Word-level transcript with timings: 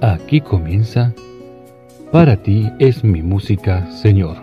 Aquí 0.00 0.40
comienza 0.40 1.12
Para 2.12 2.36
ti 2.36 2.70
es 2.78 3.02
mi 3.02 3.20
música, 3.20 3.90
Señor. 3.90 4.36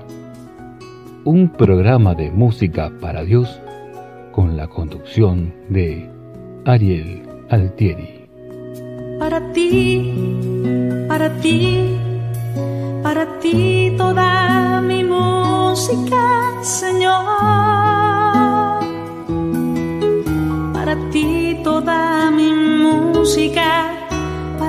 Un 1.23 1.47
programa 1.47 2.13
de 2.13 2.29
música 2.29 2.91
para 2.99 3.23
Dios 3.23 3.61
con 4.33 4.57
la 4.57 4.67
conducción 4.67 5.53
de 5.69 6.11
Ariel 6.65 7.23
Altieri. 7.49 8.27
Para 9.17 9.39
ti, 9.53 10.13
para 11.07 11.29
ti, 11.37 11.97
para 13.01 13.39
ti 13.39 13.93
toda 13.97 14.81
mi 14.81 15.05
música, 15.05 16.61
Señor. 16.63 17.23
Para 20.73 20.97
ti 21.11 21.57
toda 21.63 22.29
mi 22.29 22.51
música 22.51 23.94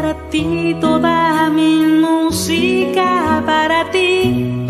para 0.07 0.31
ti 0.31 0.77
toda 0.81 1.51
mi 1.51 1.85
música, 1.85 3.43
para 3.45 3.91
ti, 3.91 4.65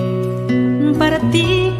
para 0.99 1.19
ti, 1.31 1.73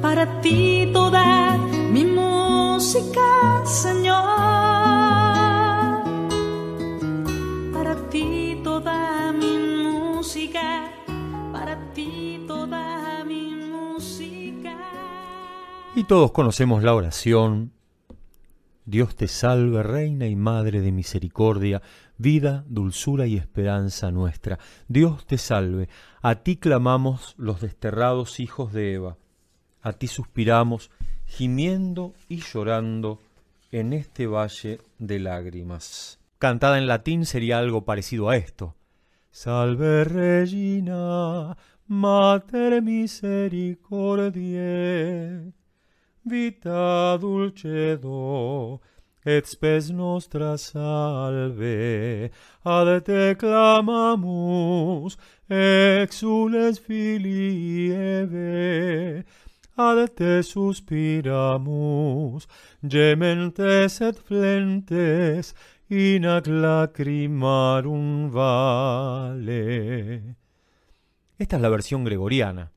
para 0.00 0.40
ti 0.40 0.88
toda 0.92 1.56
mi 1.90 2.04
música, 2.04 3.26
Señor. 3.66 4.22
Para 7.72 7.96
ti 8.08 8.60
toda 8.62 9.32
mi 9.32 9.58
música, 9.58 10.92
para 11.52 11.74
ti 11.92 12.44
toda 12.46 13.24
mi 13.24 13.50
música. 13.50 14.76
Y 15.96 16.04
todos 16.04 16.30
conocemos 16.30 16.84
la 16.84 16.94
oración. 16.94 17.72
Dios 18.86 19.16
te 19.16 19.26
salve, 19.28 19.82
Reina 19.82 20.28
y 20.28 20.36
Madre 20.36 20.82
de 20.82 20.92
Misericordia 20.92 21.80
vida, 22.18 22.64
dulzura 22.68 23.26
y 23.26 23.36
esperanza 23.36 24.10
nuestra. 24.10 24.58
Dios 24.88 25.26
te 25.26 25.38
salve, 25.38 25.88
a 26.22 26.36
ti 26.36 26.56
clamamos 26.56 27.34
los 27.38 27.60
desterrados 27.60 28.40
hijos 28.40 28.72
de 28.72 28.94
Eva, 28.94 29.16
a 29.82 29.92
ti 29.92 30.06
suspiramos, 30.06 30.90
gimiendo 31.26 32.14
y 32.28 32.40
llorando 32.40 33.20
en 33.70 33.92
este 33.92 34.26
valle 34.26 34.80
de 34.98 35.18
lágrimas. 35.18 36.18
Cantada 36.38 36.78
en 36.78 36.86
latín 36.86 37.26
sería 37.26 37.58
algo 37.58 37.84
parecido 37.84 38.28
a 38.28 38.36
esto. 38.36 38.74
Salve 39.30 40.04
Regina, 40.04 41.56
Mater 41.88 42.82
Misericordiae, 42.82 45.52
vita 46.22 47.18
dulcedo, 47.18 48.80
et 49.24 49.46
spes 49.46 49.90
nostra 49.90 50.58
salve, 50.58 52.30
ad 52.64 53.04
te 53.04 53.36
clamamus, 53.36 55.16
exules 55.48 56.78
filii 56.78 57.92
Eve, 57.92 59.24
ad 59.76 60.08
te 60.14 60.42
suspiramus, 60.42 62.46
gementes 62.82 64.00
et 64.00 64.18
flentes, 64.28 65.54
in 65.88 66.26
ac 66.26 66.46
lacrimarum 66.46 68.30
vale. 68.30 70.36
Esta 71.38 71.56
es 71.56 71.62
la 71.62 71.68
versión 71.68 72.04
gregoriana, 72.04 72.72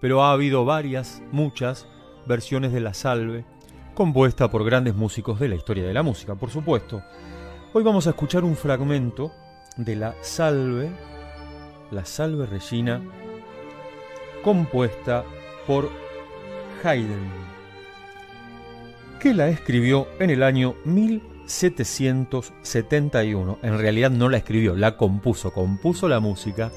pero 0.00 0.22
ha 0.22 0.32
habido 0.32 0.64
varias, 0.64 1.22
muchas, 1.32 1.86
versiones 2.26 2.72
de 2.72 2.80
la 2.80 2.94
salve, 2.94 3.44
compuesta 3.94 4.50
por 4.50 4.64
grandes 4.64 4.94
músicos 4.94 5.40
de 5.40 5.48
la 5.48 5.56
historia 5.56 5.86
de 5.86 5.94
la 5.94 6.02
música, 6.02 6.34
por 6.34 6.50
supuesto. 6.50 7.02
Hoy 7.72 7.82
vamos 7.82 8.06
a 8.06 8.10
escuchar 8.10 8.44
un 8.44 8.56
fragmento 8.56 9.32
de 9.76 9.96
la 9.96 10.14
Salve, 10.22 10.90
la 11.90 12.04
Salve 12.04 12.44
Regina, 12.46 13.00
compuesta 14.42 15.24
por 15.66 15.90
Haydn, 16.82 17.30
que 19.18 19.34
la 19.34 19.48
escribió 19.48 20.08
en 20.18 20.30
el 20.30 20.42
año 20.42 20.76
1771. 20.84 23.58
En 23.62 23.78
realidad 23.78 24.10
no 24.10 24.28
la 24.28 24.38
escribió, 24.38 24.74
la 24.76 24.96
compuso, 24.96 25.52
compuso 25.52 26.08
la 26.08 26.18
música 26.20 26.72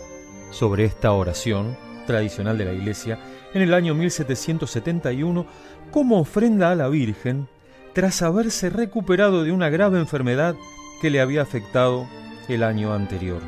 sobre 0.52 0.86
esta 0.86 1.14
oración 1.14 1.76
tradicional 2.06 2.58
de 2.58 2.66
la 2.66 2.74
iglesia 2.74 3.18
en 3.54 3.62
el 3.62 3.74
año 3.74 3.94
1771 3.94 5.46
como 5.94 6.20
ofrenda 6.20 6.72
a 6.72 6.76
la 6.76 6.90
Virgen 6.90 7.48
tras 7.94 8.24
haberse 8.24 8.72
recuperado 8.72 9.44
de 9.44 9.52
una 9.52 9.70
grave 9.70 10.00
enfermedad 10.00 10.56
que 11.00 11.12
le 11.12 11.22
había 11.22 11.44
afectado 11.44 12.08
el 12.50 12.64
año 12.64 12.94
anterior. 12.94 13.42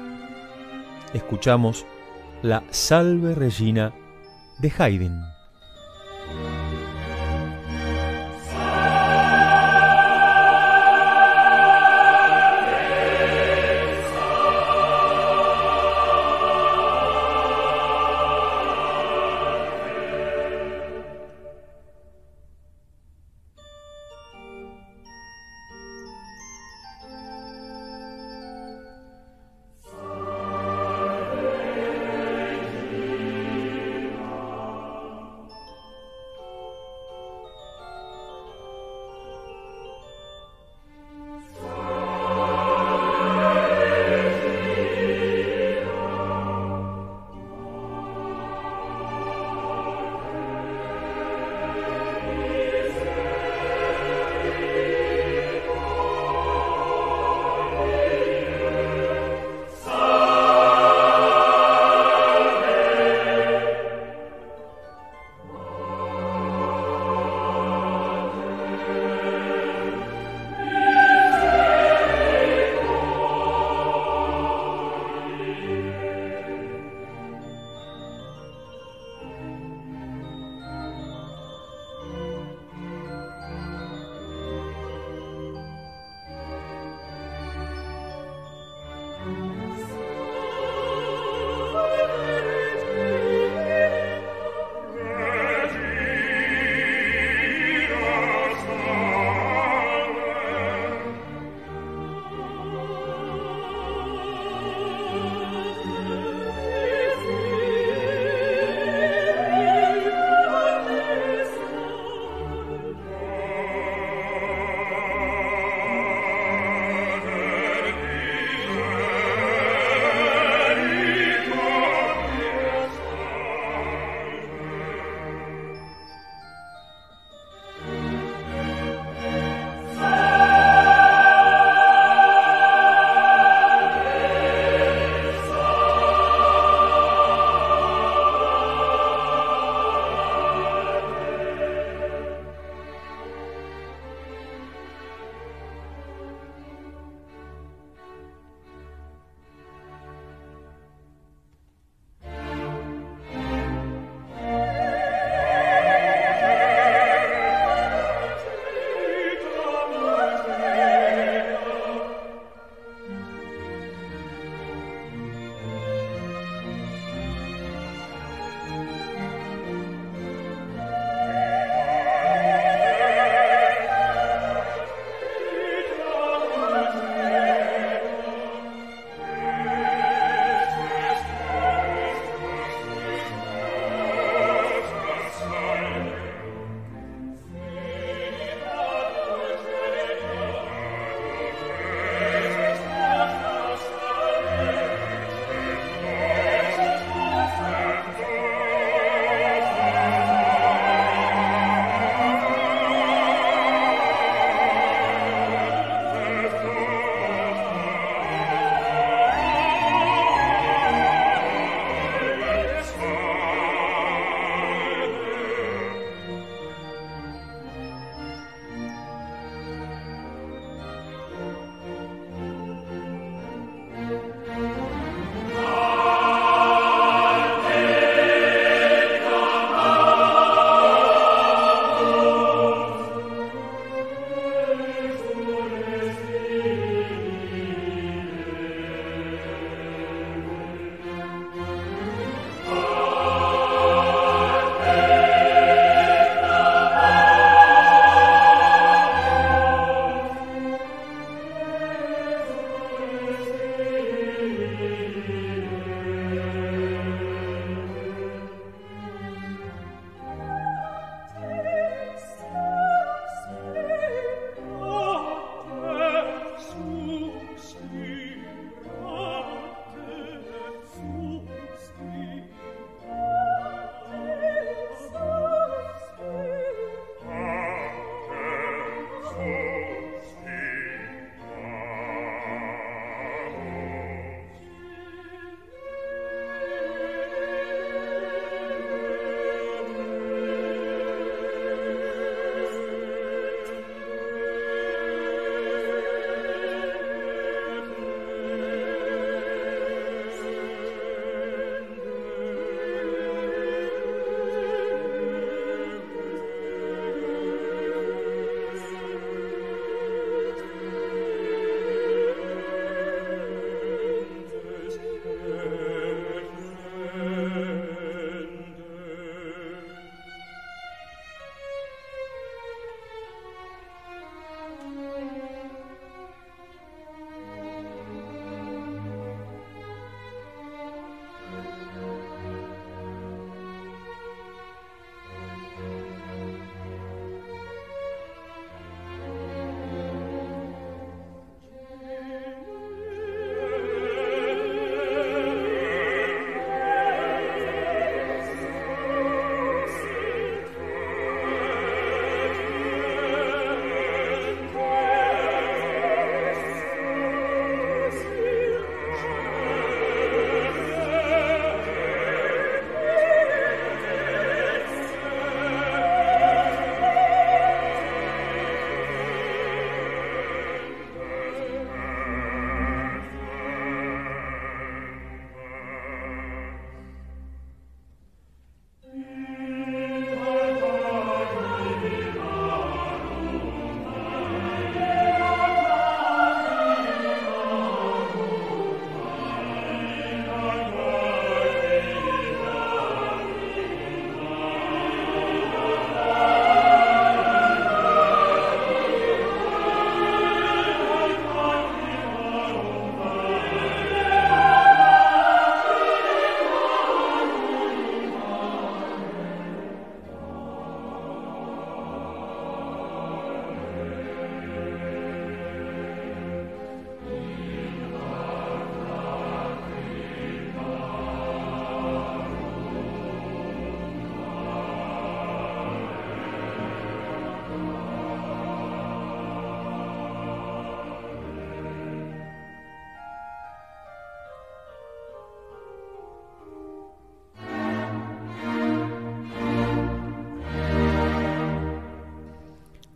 Escuchamos 1.14 1.86
la 2.44 2.64
Salve 2.70 3.34
Regina 3.34 3.94
de 4.60 4.72
Haydn. 4.78 5.34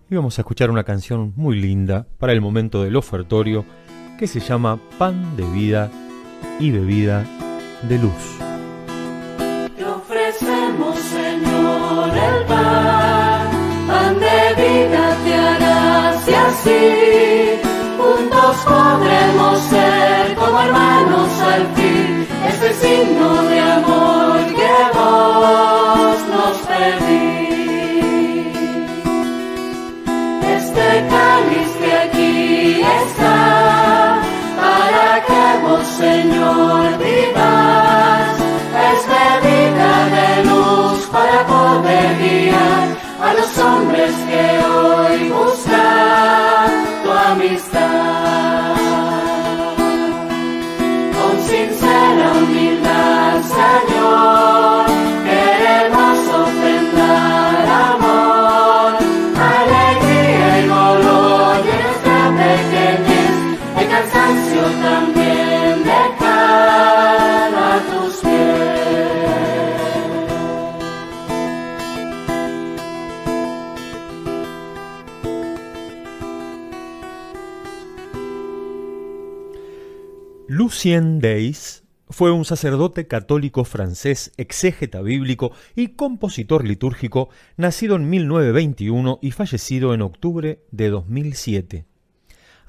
Y 0.10 0.16
vamos 0.16 0.38
a 0.40 0.42
escuchar 0.42 0.72
una 0.72 0.84
canción 0.84 1.34
muy 1.36 1.60
linda 1.60 2.08
para 2.18 2.34
el 2.34 2.42
momento 2.42 2.84
del 2.84 2.96
ofertorio 2.96 3.64
que 4.18 4.28
se 4.28 4.40
llama 4.40 4.80
Pan 4.98 5.38
de 5.38 5.44
vida 5.52 5.92
y 6.60 6.72
bebida 6.72 7.26
de 7.84 8.00
luz. 8.00 8.40
Te 9.78 9.86
ofrecemos, 9.86 10.98
Señor, 10.98 12.10
el 12.10 12.46
pan, 12.46 13.50
pan 13.88 14.20
de 14.20 14.64
vida 14.64 15.18
te 15.24 15.34
harás 15.36 16.28
y 16.28 16.34
así 16.34 17.62
juntos 17.98 18.58
podremos 18.66 19.60
ser 19.60 20.36
como 20.36 20.60
hermanos 20.60 21.30
al 21.42 21.68
fin, 21.76 22.28
este 22.48 22.74
signo 22.74 23.44
de 23.44 23.59
Lucien 80.80 81.20
Deis 81.20 81.84
fue 82.08 82.32
un 82.32 82.46
sacerdote 82.46 83.06
católico 83.06 83.66
francés, 83.66 84.32
exégeta 84.38 85.02
bíblico 85.02 85.52
y 85.76 85.90
compositor 85.90 86.66
litúrgico, 86.66 87.28
nacido 87.58 87.98
en 87.98 88.10
1921 88.10 89.20
y 89.22 89.32
fallecido 89.32 89.94
en 89.94 90.02
octubre 90.02 90.64
de 90.72 90.90
2007. 90.90 91.86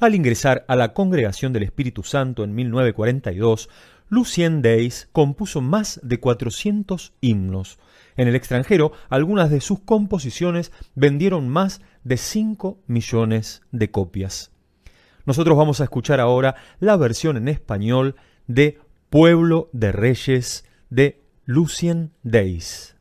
Al 0.01 0.17
ingresar 0.17 0.65
a 0.67 0.75
la 0.75 0.93
Congregación 0.93 1.53
del 1.53 1.63
Espíritu 1.63 2.03
Santo 2.03 2.43
en 2.43 2.53
1942, 2.53 3.69
Lucien 4.09 4.61
Deis 4.61 5.09
compuso 5.13 5.61
más 5.61 6.01
de 6.03 6.19
400 6.19 7.13
himnos. 7.21 7.79
En 8.17 8.27
el 8.27 8.35
extranjero, 8.35 8.91
algunas 9.09 9.51
de 9.51 9.61
sus 9.61 9.79
composiciones 9.79 10.73
vendieron 10.97 11.49
más 11.49 11.81
de 12.03 12.17
5 12.17 12.81
millones 12.89 13.63
de 13.71 13.93
copias. 13.93 14.51
Nosotros 15.27 15.57
vamos 15.57 15.81
a 15.81 15.85
escuchar 15.85 16.21
ahora 16.21 16.57
la 16.79 16.97
versión 16.97 17.37
en 17.37 17.49
español 17.49 18.17
de 18.47 18.79
Pueblo 19.11 19.69
de 19.73 19.93
Reyes 19.93 20.65
de 20.89 21.23
Lucien 21.45 22.13
Deis. 22.23 22.97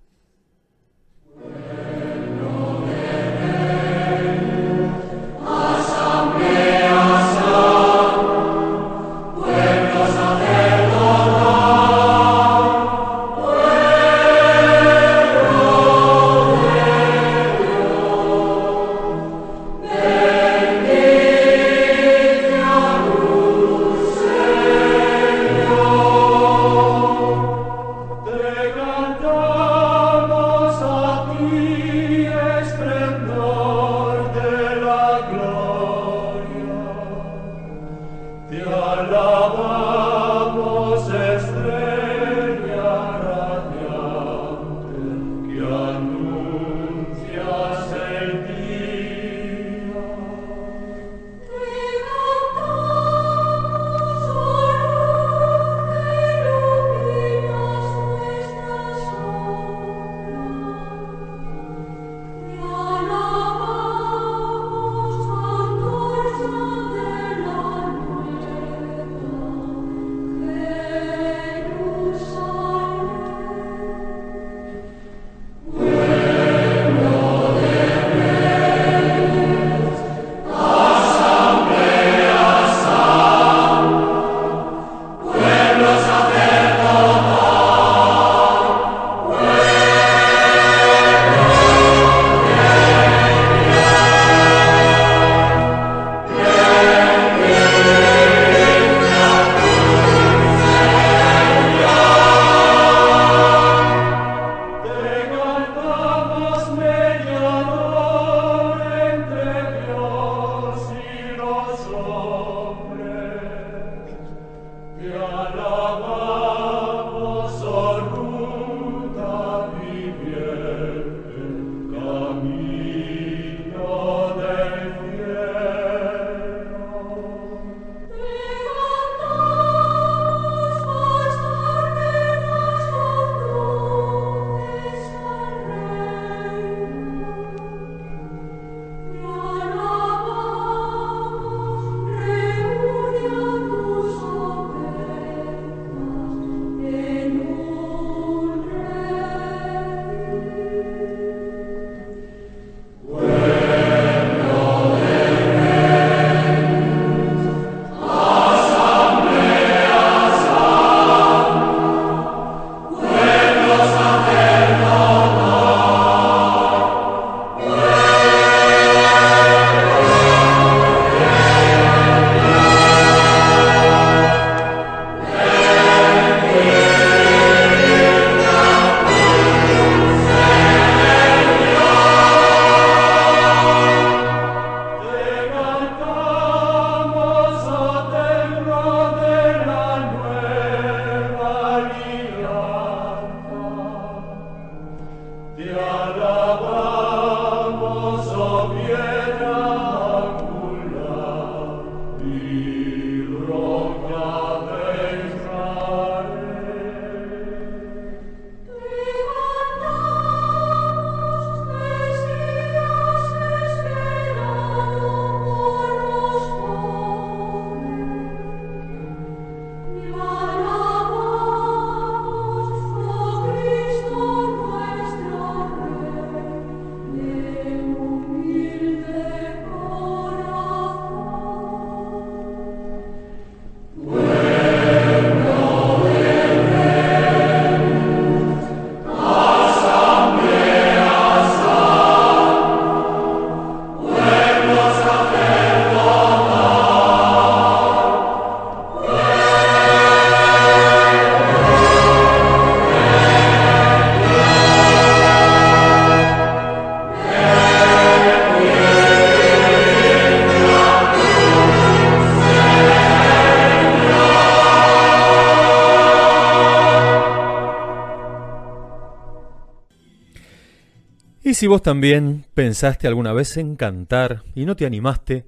Si 271.60 271.68
vos 271.68 271.82
también 271.82 272.46
pensaste 272.54 273.06
alguna 273.06 273.34
vez 273.34 273.58
en 273.58 273.76
cantar 273.76 274.46
y 274.56 274.64
no 274.64 274.78
te 274.78 274.86
animaste, 274.86 275.46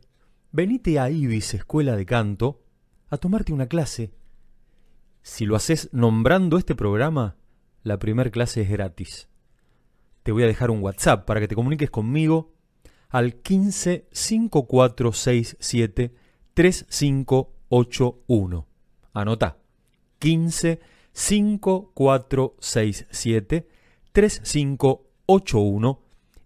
venite 0.51 0.99
a 0.99 1.09
Ibis 1.09 1.53
Escuela 1.53 1.95
de 1.95 2.05
Canto 2.05 2.65
a 3.07 3.15
tomarte 3.15 3.53
una 3.53 3.67
clase. 3.67 4.11
Si 5.21 5.45
lo 5.45 5.55
haces 5.55 5.87
nombrando 5.93 6.57
este 6.57 6.75
programa, 6.75 7.37
la 7.83 7.97
primer 7.97 8.29
clase 8.29 8.63
es 8.63 8.69
gratis. 8.69 9.29
Te 10.23 10.33
voy 10.33 10.43
a 10.43 10.47
dejar 10.47 10.69
un 10.69 10.83
WhatsApp 10.83 11.25
para 11.25 11.39
que 11.39 11.47
te 11.47 11.55
comuniques 11.55 11.89
conmigo 11.89 12.51
al 13.07 13.35
15 13.35 14.09
5467 14.11 16.13
3581. 16.53 18.67
Anota. 19.13 19.59
15 20.19 20.81
5467 21.13 23.69
3581. 24.11 26.00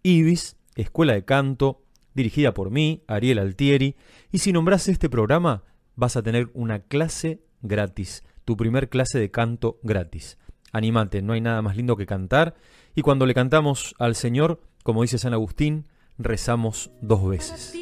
Ibis, 0.05 0.55
Escuela 0.75 1.13
de 1.13 1.25
Canto, 1.25 1.81
dirigida 2.13 2.53
por 2.53 2.69
mí, 2.69 3.01
Ariel 3.07 3.39
Altieri. 3.39 3.95
Y 4.31 4.37
si 4.37 4.53
nombras 4.53 4.87
este 4.87 5.09
programa, 5.09 5.63
vas 5.95 6.15
a 6.15 6.21
tener 6.21 6.51
una 6.53 6.79
clase 6.79 7.41
gratis, 7.63 8.23
tu 8.45 8.55
primer 8.55 8.89
clase 8.89 9.17
de 9.17 9.31
canto 9.31 9.79
gratis. 9.81 10.37
Animate, 10.71 11.23
no 11.23 11.33
hay 11.33 11.41
nada 11.41 11.63
más 11.63 11.75
lindo 11.75 11.97
que 11.97 12.05
cantar. 12.05 12.53
Y 12.93 13.01
cuando 13.01 13.25
le 13.25 13.33
cantamos 13.33 13.95
al 13.97 14.13
Señor, 14.13 14.61
como 14.83 15.01
dice 15.01 15.17
San 15.17 15.33
Agustín, 15.33 15.87
rezamos 16.19 16.91
dos 17.01 17.27
veces. 17.27 17.73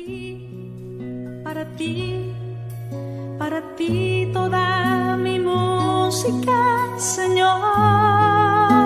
Para 1.44 1.76
ti, 1.76 2.32
para 3.38 3.76
ti 3.76 4.30
toda 4.32 5.18
mi 5.18 5.40
música, 5.40 6.98
Señor. 6.98 8.83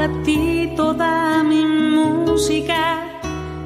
Para 0.00 0.22
ti 0.22 0.72
toda 0.76 1.44
mi 1.44 1.62
música, 1.62 3.20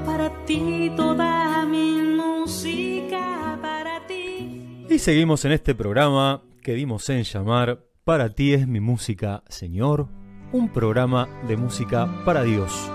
para 0.04 0.28
ti 0.44 0.90
toda 0.96 1.64
mi 1.64 2.02
música, 2.02 3.56
para 3.62 4.04
ti. 4.08 4.84
Y 4.90 4.98
seguimos 4.98 5.44
en 5.44 5.52
este 5.52 5.76
programa 5.76 6.42
que 6.60 6.74
dimos 6.74 7.08
en 7.08 7.22
llamar 7.22 7.84
Para 8.02 8.30
ti 8.30 8.52
es 8.52 8.66
mi 8.66 8.80
música, 8.80 9.44
Señor, 9.48 10.08
un 10.50 10.72
programa 10.72 11.28
de 11.46 11.56
música 11.56 12.24
para 12.24 12.42
Dios. 12.42 12.90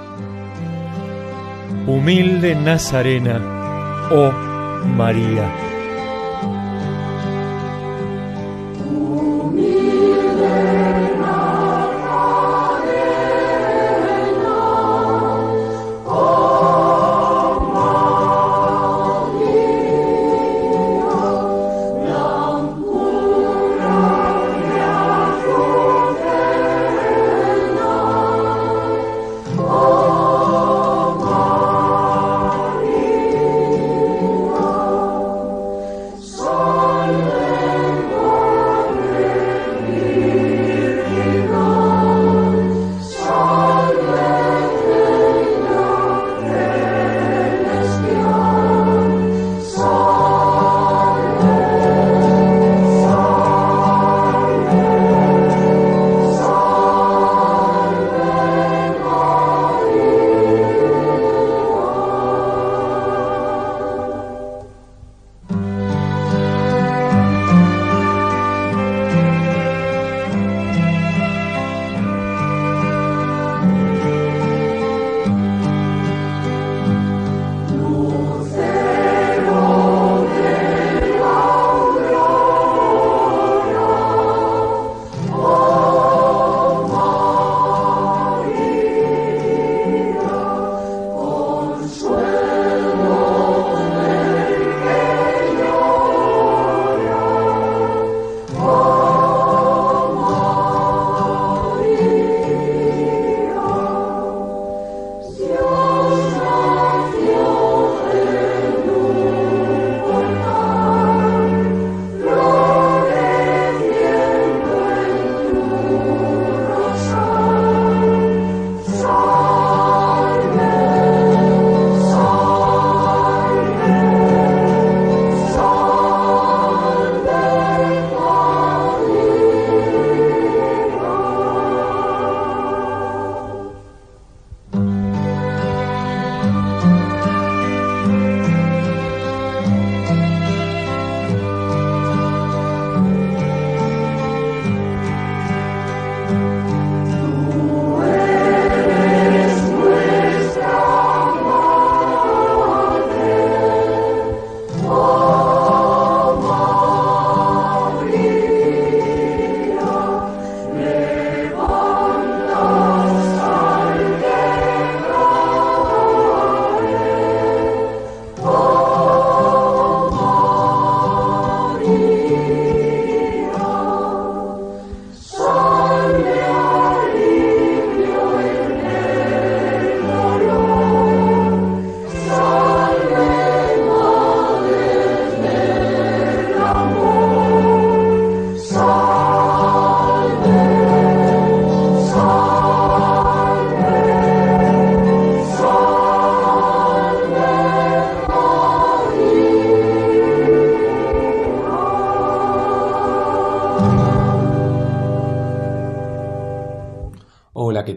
Humilde 1.87 2.55
Nazarena, 2.55 3.39
oh 4.11 4.33
María. 4.97 5.78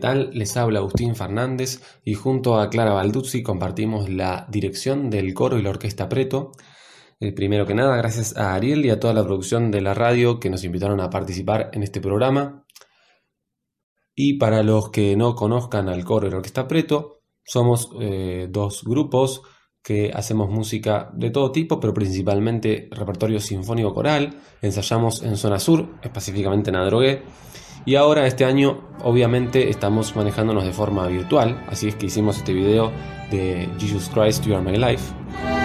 Les 0.03 0.57
habla 0.57 0.81
Agustín 0.81 1.15
Fernández 1.15 1.81
y 2.05 2.15
junto 2.15 2.59
a 2.59 2.71
Clara 2.71 2.93
Balduzzi 2.93 3.45
compartimos 3.45 4.09
la 4.09 4.49
dirección 4.51 5.11
del 5.11 5.33
coro 5.33 5.59
y 5.59 5.63
la 5.63 5.71
orquesta 5.71 6.09
Preto. 6.09 6.51
Eh, 7.21 7.33
primero 7.33 7.67
que 7.67 7.75
nada, 7.75 7.97
gracias 7.97 8.37
a 8.37 8.55
Ariel 8.55 8.85
y 8.85 8.91
a 8.91 8.99
toda 8.99 9.15
la 9.15 9.23
producción 9.23 9.71
de 9.71 9.81
la 9.81 9.95
radio 9.95 10.41
que 10.41 10.51
nos 10.51 10.65
invitaron 10.65 11.01
a 11.01 11.09
participar 11.09 11.71
en 11.73 11.85
este 11.85 12.01
programa. 12.01 12.67
Y 14.13 14.39
para 14.39 14.65
los 14.65 14.91
que 14.91 15.17
no 15.17 15.37
conozcan 15.37 15.89
al 15.89 16.05
coro 16.05 16.27
y 16.27 16.31
la 16.31 16.39
orquesta 16.39 16.67
Preto, 16.67 17.23
somos 17.45 17.91
eh, 18.01 18.49
dos 18.51 18.83
grupos 18.83 19.43
que 19.85 20.11
hacemos 20.13 20.51
música 20.51 21.13
de 21.15 21.31
todo 21.31 21.53
tipo, 21.53 21.79
pero 21.79 21.95
principalmente 21.95 22.89
repertorio 22.91 23.39
sinfónico 23.39 23.95
coral. 23.95 24.41
Ensayamos 24.61 25.23
en 25.23 25.37
zona 25.37 25.61
sur, 25.61 25.95
específicamente 26.03 26.71
en 26.71 26.77
Adrogué. 26.77 27.23
Y 27.85 27.97
ahora 27.97 28.27
este 28.27 28.45
año 28.45 28.79
obviamente 29.03 29.69
estamos 29.69 30.15
manejándonos 30.15 30.65
de 30.65 30.73
forma 30.73 31.07
virtual, 31.09 31.65
así 31.69 31.89
es 31.89 31.97
que 31.97 32.07
hicimos 32.07 32.39
este 32.39 32.53
video 32.53 32.93
de 33.31 33.69
Jesus 33.79 34.09
Christ 34.09 34.45
You 34.45 34.55
Are 34.55 34.63
My 34.63 34.77
Life. 34.77 35.62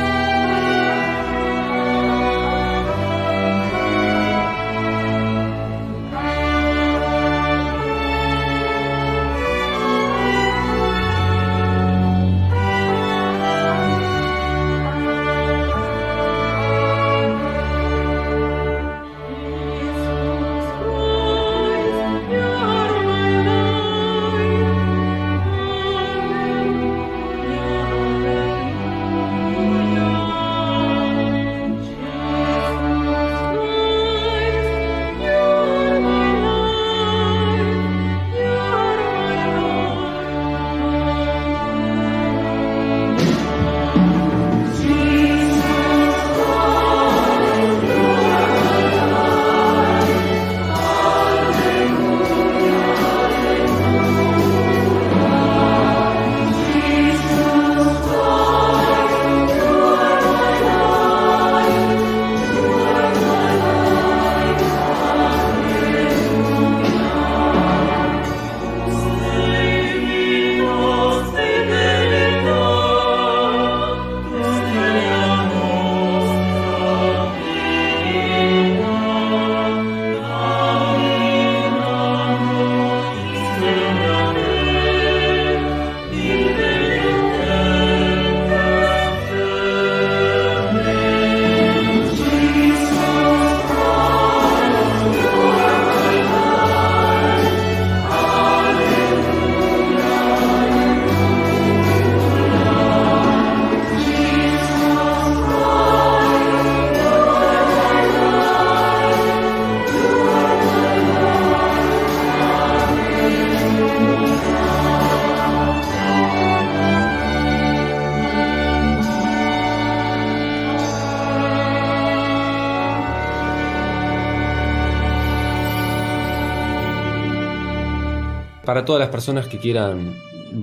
Todas 128.88 129.02
las 129.02 129.10
personas 129.10 129.45
que 129.47 129.60
quieran 129.60 130.15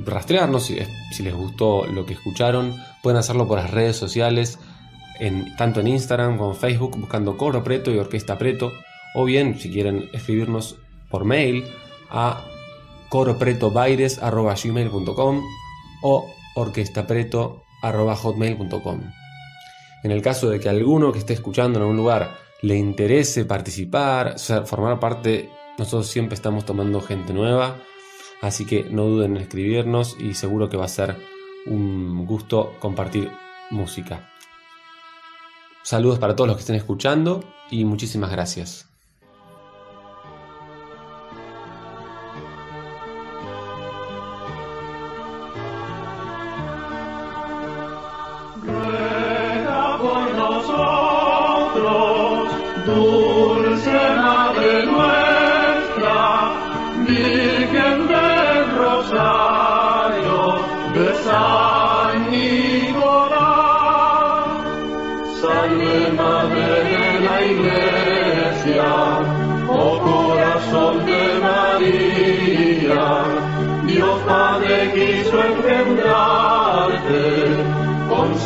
rastrearnos, 0.05 0.65
si, 0.65 0.77
si 1.13 1.23
les 1.23 1.33
gustó 1.35 1.87
lo 1.87 2.05
que 2.07 2.15
escucharon, 2.15 2.75
pueden 3.03 3.19
hacerlo 3.19 3.47
por 3.47 3.59
las 3.59 3.71
redes 3.71 3.97
sociales, 3.97 4.59
en, 5.21 5.55
tanto 5.57 5.81
en 5.81 5.89
Instagram 5.89 6.39
como 6.39 6.53
en 6.53 6.57
Facebook, 6.57 6.99
buscando 6.99 7.37
Coro 7.37 7.63
Preto 7.63 7.91
y 7.93 7.99
Orquesta 7.99 8.39
Preto, 8.39 8.73
o 9.15 9.25
bien 9.25 9.61
si 9.61 9.71
quieren 9.71 10.09
escribirnos 10.15 10.77
por 11.11 11.27
mail 11.27 11.67
a 12.11 12.47
coropretobaires.gmail.com 13.11 15.43
o 16.03 16.27
orquestapreto.hotmail.com. 16.57 19.01
En 20.03 20.11
el 20.11 20.23
caso 20.23 20.49
de 20.49 20.61
que 20.61 20.71
alguno 20.71 21.13
que 21.13 21.19
esté 21.19 21.35
escuchando 21.35 21.79
en 21.79 21.83
algún 21.83 21.99
lugar 21.99 22.39
le 22.63 22.77
interese 22.77 23.45
participar, 23.45 24.37
formar 24.65 24.99
parte, 24.99 25.51
nosotros 25.79 26.09
siempre 26.09 26.35
estamos 26.35 26.65
tomando 26.65 27.03
gente 27.03 27.35
nueva 27.35 27.77
Así 28.45 28.67
que 28.67 28.85
no 28.85 29.07
duden 29.07 29.37
en 29.37 29.43
escribirnos 29.43 30.19
y 30.21 30.35
seguro 30.35 30.69
que 30.69 30.77
va 30.77 30.85
a 30.85 30.89
ser 30.89 31.17
un 31.65 32.27
gusto 32.27 32.75
compartir 32.79 33.31
música. 33.71 34.31
Saludos 35.83 36.19
para 36.19 36.37
todos 36.37 36.49
los 36.49 36.59
que 36.59 36.61
estén 36.61 36.77
escuchando 36.77 37.43
y 37.71 37.87
muchísimas 37.87 38.31
gracias. 38.31 38.94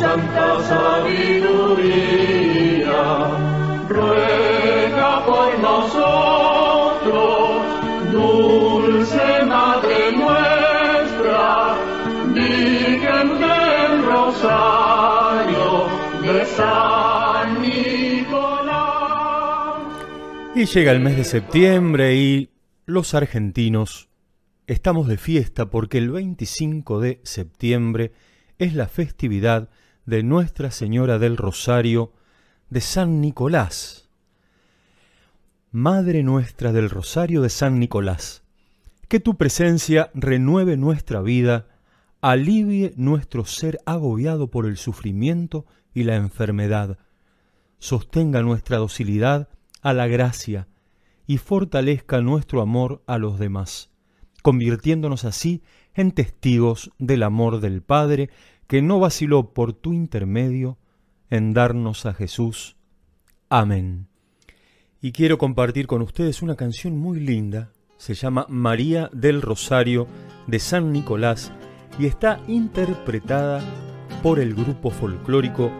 Santa 0.09 0.49
sabiduría. 0.71 1.83
Ruega 3.87 5.11
por 5.25 5.49
nosotros, 5.59 7.11
dulce 8.11 9.27
Madre 9.45 10.11
nuestra, 10.23 11.75
Virgen 12.33 13.27
del 13.43 13.91
Rosario 14.05 15.67
de 16.23 16.45
San 16.57 17.61
Nicolás. 17.61 18.77
Y 20.55 20.65
llega 20.65 20.91
el 20.91 20.99
mes 21.01 21.17
de 21.17 21.23
septiembre 21.23 22.15
y 22.15 22.49
los 22.85 23.13
argentinos 23.13 24.07
Estamos 24.65 25.07
de 25.07 25.17
fiesta 25.17 25.71
porque 25.71 25.97
el 25.97 26.11
25 26.11 26.99
de 26.99 27.21
septiembre 27.23 28.11
es 28.59 28.75
la 28.75 28.87
festividad 28.87 29.69
de 30.05 30.23
Nuestra 30.23 30.71
Señora 30.71 31.19
del 31.19 31.37
Rosario 31.37 32.13
de 32.69 32.81
San 32.81 33.21
Nicolás. 33.21 34.09
Madre 35.71 36.23
nuestra 36.23 36.71
del 36.71 36.89
Rosario 36.89 37.41
de 37.41 37.49
San 37.49 37.79
Nicolás, 37.79 38.43
que 39.07 39.19
tu 39.19 39.37
presencia 39.37 40.11
renueve 40.13 40.77
nuestra 40.77 41.21
vida, 41.21 41.67
alivie 42.21 42.93
nuestro 42.97 43.45
ser 43.45 43.79
agobiado 43.85 44.49
por 44.49 44.65
el 44.65 44.77
sufrimiento 44.77 45.65
y 45.93 46.03
la 46.03 46.15
enfermedad, 46.15 46.97
sostenga 47.77 48.41
nuestra 48.41 48.77
docilidad 48.77 49.49
a 49.81 49.93
la 49.93 50.07
gracia 50.07 50.67
y 51.27 51.37
fortalezca 51.37 52.21
nuestro 52.21 52.61
amor 52.61 53.03
a 53.05 53.17
los 53.17 53.39
demás 53.39 53.89
convirtiéndonos 54.41 55.25
así 55.25 55.61
en 55.61 55.63
testigos 55.93 56.91
del 56.97 57.23
amor 57.23 57.59
del 57.59 57.81
Padre 57.81 58.29
que 58.67 58.81
no 58.81 58.99
vaciló 58.99 59.53
por 59.53 59.73
tu 59.73 59.93
intermedio 59.93 60.77
en 61.29 61.53
darnos 61.53 62.05
a 62.05 62.13
Jesús. 62.13 62.77
Amén. 63.49 64.07
Y 65.01 65.11
quiero 65.11 65.37
compartir 65.37 65.87
con 65.87 66.01
ustedes 66.01 66.41
una 66.41 66.55
canción 66.55 66.97
muy 66.97 67.19
linda, 67.19 67.71
se 67.97 68.13
llama 68.13 68.45
María 68.49 69.09
del 69.13 69.41
Rosario 69.41 70.07
de 70.47 70.59
San 70.59 70.91
Nicolás 70.91 71.51
y 71.97 72.05
está 72.05 72.39
interpretada 72.47 73.61
por 74.21 74.39
el 74.39 74.53
grupo 74.53 74.89
folclórico 74.89 75.71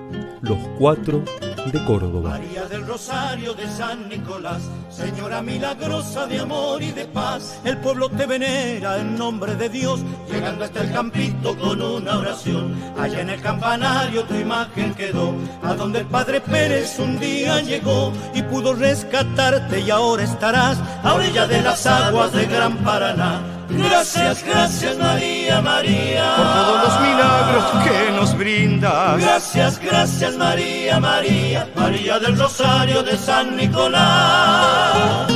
Los 0.41 0.59
Cuatro 0.77 1.23
de 1.65 1.83
Córdoba. 1.85 2.31
María 2.31 2.65
del 2.65 2.85
Rosario 2.85 3.53
de 3.53 3.67
San 3.67 4.07
Nicolás, 4.09 4.61
Señora 4.89 5.41
milagrosa 5.41 6.25
de 6.25 6.39
amor 6.39 6.81
y 6.81 6.91
de 6.91 7.05
paz, 7.05 7.59
el 7.63 7.77
pueblo 7.77 8.09
te 8.09 8.25
venera 8.25 8.99
en 8.99 9.17
nombre 9.17 9.55
de 9.55 9.69
Dios, 9.69 10.01
llegando 10.31 10.65
hasta 10.65 10.81
el 10.81 10.91
campito 10.91 11.57
con 11.57 11.81
una 11.81 12.17
oración. 12.17 12.75
Allá 12.97 13.21
en 13.21 13.29
el 13.29 13.41
campanario 13.41 14.23
tu 14.23 14.35
imagen 14.35 14.93
quedó, 14.93 15.33
a 15.63 15.73
donde 15.75 15.99
el 15.99 16.05
Padre 16.05 16.41
Pérez 16.41 16.97
un 16.99 17.19
día 17.19 17.61
llegó 17.61 18.11
y 18.33 18.41
pudo 18.43 18.73
rescatarte 18.73 19.81
y 19.81 19.89
ahora 19.89 20.23
estarás 20.23 20.79
a 21.03 21.13
orilla 21.13 21.47
de 21.47 21.61
las 21.61 21.85
aguas 21.85 22.31
de 22.31 22.45
Gran 22.45 22.77
Paraná. 22.77 23.58
Gracias, 23.69 24.43
gracias 24.43 24.97
María, 24.97 25.61
María. 25.61 26.35
Por 26.35 26.45
todos 26.45 26.83
los 26.83 27.01
milagros 27.01 27.65
que 27.83 28.11
nos 28.11 28.37
brindas. 28.37 29.21
Gracias, 29.21 29.79
gracias 29.79 30.35
María, 30.37 30.99
María, 30.99 31.67
María 31.75 32.19
del 32.19 32.37
Rosario 32.37 33.03
de 33.03 33.17
San 33.17 33.55
Nicolás. 33.55 35.31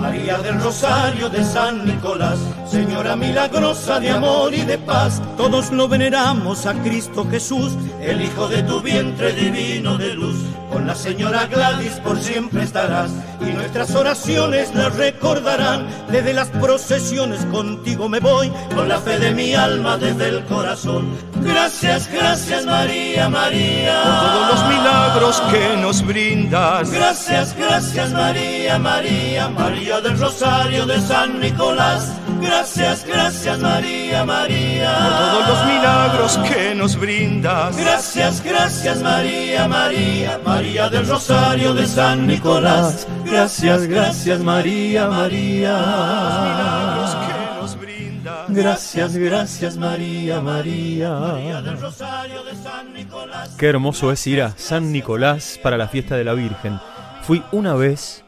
María 0.00 0.38
del 0.38 0.60
Rosario 0.60 1.28
de 1.28 1.44
San 1.44 1.84
Nicolás, 1.86 2.38
Señora 2.76 3.16
milagrosa 3.16 3.98
de 4.00 4.10
amor 4.10 4.52
y 4.52 4.60
de 4.60 4.76
paz, 4.76 5.22
todos 5.38 5.70
lo 5.70 5.88
veneramos 5.88 6.66
a 6.66 6.74
Cristo 6.82 7.26
Jesús, 7.30 7.72
el 8.02 8.20
Hijo 8.20 8.48
de 8.48 8.62
tu 8.64 8.82
vientre 8.82 9.32
divino 9.32 9.96
de 9.96 10.12
luz. 10.12 10.36
Con 10.70 10.86
la 10.86 10.94
Señora 10.94 11.46
Gladys 11.46 11.92
por 12.04 12.20
siempre 12.20 12.64
estarás 12.64 13.10
y 13.40 13.44
nuestras 13.46 13.94
oraciones 13.94 14.74
las 14.74 14.94
recordarán. 14.94 15.86
Desde 16.10 16.34
las 16.34 16.48
procesiones 16.48 17.46
contigo 17.46 18.10
me 18.10 18.20
voy, 18.20 18.52
con 18.74 18.90
la 18.90 18.98
fe 18.98 19.18
de 19.18 19.30
mi 19.30 19.54
alma 19.54 19.96
desde 19.96 20.28
el 20.28 20.44
corazón. 20.44 21.16
Gracias, 21.42 22.12
gracias 22.12 22.66
María, 22.66 23.30
María. 23.30 24.02
Por 24.02 24.32
todos 24.32 24.48
los 24.50 24.68
milagros 24.68 25.40
que 25.50 25.76
nos 25.80 26.06
brindas. 26.06 26.90
Gracias, 26.90 27.56
gracias 27.56 28.12
María, 28.12 28.78
María, 28.78 29.48
María 29.48 30.02
del 30.02 30.18
Rosario 30.18 30.84
de 30.84 31.00
San 31.00 31.40
Nicolás. 31.40 32.12
Gracias, 32.40 32.65
gracias 33.06 33.58
María, 33.60 34.24
María. 34.24 34.98
Por 34.98 35.44
todos 35.44 35.48
los 35.48 35.66
milagros 35.66 36.38
que 36.48 36.74
nos 36.74 36.96
brindas. 36.96 37.76
Gracias, 37.76 38.42
gracias 38.42 39.02
María, 39.02 39.68
María, 39.68 40.40
María 40.44 40.88
del 40.88 41.06
Rosario 41.06 41.74
de 41.74 41.86
San 41.86 42.26
Nicolás. 42.26 43.06
Gracias, 43.24 43.86
gracias 43.86 44.40
María, 44.40 45.08
María. 45.08 45.76
Milagros 45.78 47.14
que 47.14 47.60
nos 47.60 47.80
brindas. 47.80 48.46
Gracias, 48.48 49.16
gracias 49.16 49.76
María, 49.76 50.40
María. 50.40 51.10
María 51.10 51.62
del 51.62 51.80
Rosario 51.80 52.42
de 52.44 52.54
San 52.54 52.92
Nicolás. 52.92 53.54
Qué 53.58 53.66
hermoso 53.66 54.12
es 54.12 54.26
ir 54.26 54.42
a 54.42 54.56
San 54.56 54.92
Nicolás 54.92 55.60
para 55.62 55.76
la 55.76 55.88
fiesta 55.88 56.16
de 56.16 56.24
la 56.24 56.34
Virgen. 56.34 56.78
Fui 57.22 57.42
una 57.52 57.74
vez, 57.74 58.24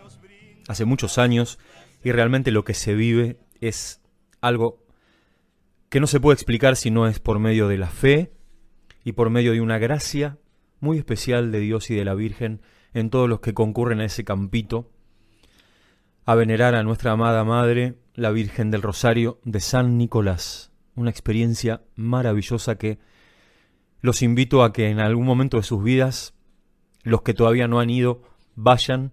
hace 0.68 0.84
muchos 0.84 1.18
años, 1.18 1.58
y 2.04 2.12
realmente 2.12 2.50
lo 2.50 2.64
que 2.64 2.74
se 2.74 2.94
vive 2.94 3.38
es 3.60 4.00
algo 4.40 4.84
que 5.88 6.00
no 6.00 6.06
se 6.06 6.20
puede 6.20 6.34
explicar 6.34 6.76
si 6.76 6.90
no 6.90 7.06
es 7.06 7.18
por 7.18 7.38
medio 7.38 7.68
de 7.68 7.78
la 7.78 7.88
fe 7.88 8.32
y 9.04 9.12
por 9.12 9.30
medio 9.30 9.52
de 9.52 9.60
una 9.60 9.78
gracia 9.78 10.38
muy 10.80 10.98
especial 10.98 11.50
de 11.50 11.60
Dios 11.60 11.90
y 11.90 11.94
de 11.94 12.04
la 12.04 12.14
Virgen 12.14 12.60
en 12.92 13.10
todos 13.10 13.28
los 13.28 13.40
que 13.40 13.54
concurren 13.54 14.00
a 14.00 14.04
ese 14.04 14.24
campito 14.24 14.90
a 16.24 16.34
venerar 16.34 16.74
a 16.74 16.82
nuestra 16.82 17.12
amada 17.12 17.42
Madre, 17.42 17.96
la 18.14 18.30
Virgen 18.30 18.70
del 18.70 18.82
Rosario 18.82 19.40
de 19.44 19.60
San 19.60 19.96
Nicolás. 19.96 20.72
Una 20.94 21.10
experiencia 21.10 21.80
maravillosa 21.96 22.76
que 22.76 22.98
los 24.00 24.20
invito 24.20 24.62
a 24.62 24.72
que 24.72 24.90
en 24.90 25.00
algún 25.00 25.24
momento 25.24 25.56
de 25.56 25.62
sus 25.62 25.82
vidas, 25.82 26.34
los 27.02 27.22
que 27.22 27.32
todavía 27.32 27.66
no 27.66 27.80
han 27.80 27.88
ido, 27.88 28.20
vayan 28.56 29.12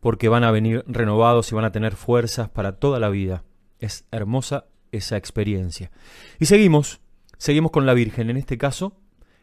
porque 0.00 0.28
van 0.28 0.44
a 0.44 0.50
venir 0.50 0.84
renovados 0.86 1.50
y 1.50 1.54
van 1.54 1.64
a 1.64 1.72
tener 1.72 1.96
fuerzas 1.96 2.50
para 2.50 2.72
toda 2.72 2.98
la 2.98 3.08
vida. 3.08 3.44
Es 3.82 4.04
hermosa 4.12 4.66
esa 4.92 5.16
experiencia. 5.16 5.90
Y 6.38 6.46
seguimos, 6.46 7.00
seguimos 7.36 7.72
con 7.72 7.84
la 7.84 7.94
Virgen, 7.94 8.30
en 8.30 8.36
este 8.36 8.56
caso, 8.56 8.96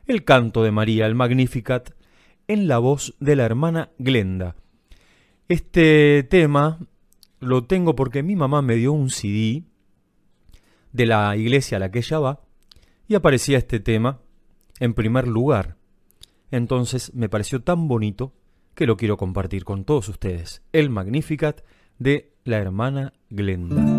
el 0.07 0.23
canto 0.23 0.63
de 0.63 0.71
María, 0.71 1.05
el 1.07 1.13
Magnificat, 1.13 1.91
en 2.47 2.69
la 2.69 2.77
voz 2.77 3.15
de 3.19 3.35
la 3.35 3.43
hermana 3.43 3.91
Glenda. 3.97 4.55
Este 5.49 6.23
tema 6.23 6.79
lo 7.41 7.65
tengo 7.65 7.97
porque 7.97 8.23
mi 8.23 8.37
mamá 8.37 8.61
me 8.61 8.75
dio 8.75 8.93
un 8.93 9.09
CD 9.09 9.65
de 10.93 11.05
la 11.05 11.35
iglesia 11.35 11.75
a 11.75 11.79
la 11.81 11.91
que 11.91 11.99
ella 11.99 12.19
va 12.19 12.41
y 13.09 13.15
aparecía 13.15 13.57
este 13.57 13.81
tema 13.81 14.21
en 14.79 14.93
primer 14.93 15.27
lugar. 15.27 15.75
Entonces 16.49 17.13
me 17.13 17.27
pareció 17.27 17.61
tan 17.61 17.89
bonito 17.89 18.33
que 18.73 18.87
lo 18.87 18.95
quiero 18.95 19.17
compartir 19.17 19.65
con 19.65 19.83
todos 19.83 20.07
ustedes. 20.07 20.63
El 20.71 20.89
Magnificat 20.89 21.61
de 21.97 22.31
la 22.45 22.57
hermana 22.57 23.11
Glenda. 23.29 23.98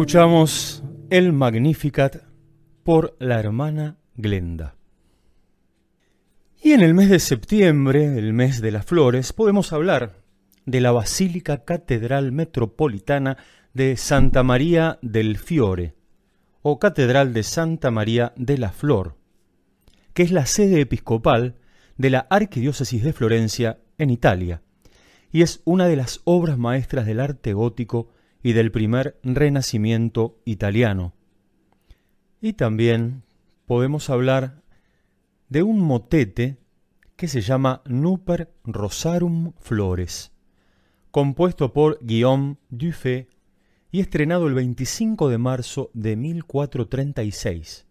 Escuchamos 0.00 0.82
el 1.10 1.34
Magnificat 1.34 2.22
por 2.84 3.18
la 3.18 3.38
hermana 3.38 3.98
Glenda. 4.16 4.74
Y 6.62 6.72
en 6.72 6.80
el 6.80 6.94
mes 6.94 7.10
de 7.10 7.18
septiembre, 7.18 8.18
el 8.18 8.32
mes 8.32 8.62
de 8.62 8.70
las 8.70 8.86
flores, 8.86 9.34
podemos 9.34 9.74
hablar 9.74 10.22
de 10.64 10.80
la 10.80 10.90
Basílica 10.90 11.66
Catedral 11.66 12.32
Metropolitana 12.32 13.36
de 13.74 13.98
Santa 13.98 14.42
María 14.42 14.98
del 15.02 15.36
Fiore, 15.36 15.96
o 16.62 16.78
Catedral 16.78 17.34
de 17.34 17.42
Santa 17.42 17.90
María 17.90 18.32
de 18.36 18.56
la 18.56 18.70
Flor, 18.70 19.18
que 20.14 20.22
es 20.22 20.32
la 20.32 20.46
sede 20.46 20.80
episcopal 20.80 21.56
de 21.98 22.08
la 22.08 22.20
Arquidiócesis 22.30 23.04
de 23.04 23.12
Florencia 23.12 23.80
en 23.98 24.08
Italia, 24.08 24.62
y 25.30 25.42
es 25.42 25.60
una 25.66 25.88
de 25.88 25.96
las 25.96 26.22
obras 26.24 26.56
maestras 26.56 27.04
del 27.04 27.20
arte 27.20 27.52
gótico 27.52 28.08
y 28.42 28.52
del 28.52 28.72
primer 28.72 29.18
renacimiento 29.22 30.38
italiano. 30.44 31.14
Y 32.40 32.54
también 32.54 33.22
podemos 33.66 34.10
hablar 34.10 34.62
de 35.48 35.62
un 35.62 35.80
motete 35.80 36.56
que 37.16 37.28
se 37.28 37.42
llama 37.42 37.82
Nuper 37.84 38.50
Rosarum 38.64 39.52
Flores, 39.58 40.32
compuesto 41.10 41.72
por 41.72 41.98
Guillaume 42.00 42.56
Dufay 42.70 43.28
y 43.90 44.00
estrenado 44.00 44.46
el 44.46 44.54
25 44.54 45.28
de 45.28 45.38
marzo 45.38 45.90
de 45.92 46.16
1436. 46.16 47.86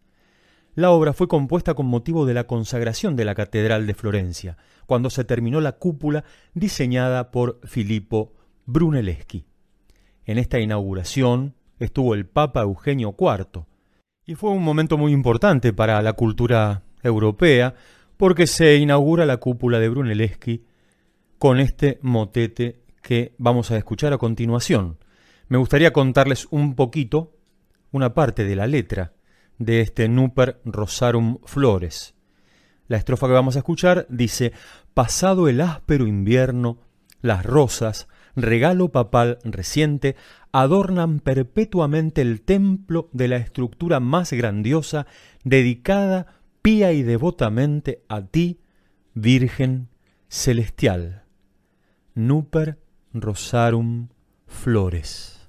La 0.75 0.91
obra 0.91 1.13
fue 1.13 1.27
compuesta 1.27 1.73
con 1.73 1.87
motivo 1.87 2.25
de 2.25 2.33
la 2.33 2.47
consagración 2.47 3.15
de 3.15 3.25
la 3.25 3.35
Catedral 3.35 3.85
de 3.85 3.93
Florencia, 3.93 4.57
cuando 4.85 5.09
se 5.09 5.25
terminó 5.25 5.61
la 5.61 5.73
cúpula 5.73 6.23
diseñada 6.53 7.31
por 7.31 7.59
Filippo 7.67 8.33
Brunelleschi. 8.65 9.45
En 10.29 10.37
esta 10.37 10.59
inauguración 10.59 11.55
estuvo 11.79 12.13
el 12.13 12.27
Papa 12.27 12.61
Eugenio 12.61 13.15
IV, 13.17 13.65
y 14.27 14.35
fue 14.35 14.51
un 14.51 14.61
momento 14.61 14.95
muy 14.95 15.11
importante 15.11 15.73
para 15.73 15.99
la 16.03 16.13
cultura 16.13 16.83
europea, 17.01 17.73
porque 18.15 18.45
se 18.45 18.75
inaugura 18.75 19.25
la 19.25 19.37
cúpula 19.37 19.79
de 19.79 19.89
Brunelleschi 19.89 20.65
con 21.39 21.59
este 21.59 21.97
motete 22.03 22.83
que 23.01 23.33
vamos 23.39 23.71
a 23.71 23.77
escuchar 23.77 24.13
a 24.13 24.19
continuación. 24.19 24.99
Me 25.47 25.57
gustaría 25.57 25.93
contarles 25.93 26.47
un 26.51 26.75
poquito, 26.75 27.35
una 27.91 28.13
parte 28.13 28.43
de 28.43 28.55
la 28.55 28.67
letra 28.67 29.13
de 29.57 29.81
este 29.81 30.09
Nuper 30.09 30.61
Rosarum 30.63 31.39
Flores. 31.43 32.13
La 32.87 32.97
estrofa 32.97 33.25
que 33.25 33.33
vamos 33.33 33.55
a 33.55 33.59
escuchar 33.59 34.05
dice, 34.09 34.53
Pasado 34.93 35.49
el 35.49 35.59
áspero 35.59 36.05
invierno, 36.05 36.77
las 37.19 37.43
rosas 37.43 38.07
regalo 38.41 38.89
papal 38.89 39.39
reciente, 39.43 40.15
adornan 40.51 41.19
perpetuamente 41.19 42.21
el 42.21 42.41
templo 42.41 43.09
de 43.11 43.27
la 43.27 43.37
estructura 43.37 43.99
más 43.99 44.33
grandiosa 44.33 45.05
dedicada 45.43 46.27
pía 46.61 46.91
y 46.91 47.03
devotamente 47.03 48.03
a 48.09 48.21
ti, 48.21 48.59
Virgen 49.13 49.89
Celestial. 50.27 51.23
Nuper 52.15 52.79
Rosarum 53.13 54.09
Flores. 54.47 55.47